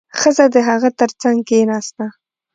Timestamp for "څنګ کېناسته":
1.21-2.05